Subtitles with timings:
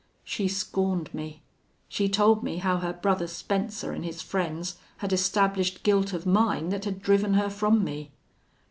[0.23, 1.43] She scorned me.
[1.87, 6.69] She told me how her brother Spencer an' his friends had established guilt of mine
[6.69, 8.09] that had driven her from me.